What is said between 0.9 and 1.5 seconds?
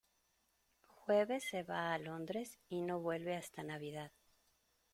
Jueves